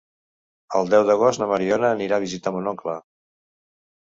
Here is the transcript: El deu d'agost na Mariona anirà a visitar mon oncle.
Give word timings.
El 0.79 0.87
deu 0.93 1.03
d'agost 1.09 1.43
na 1.43 1.47
Mariona 1.53 1.91
anirà 1.99 2.17
a 2.19 2.25
visitar 2.27 2.55
mon 2.57 2.73
oncle. 2.73 2.97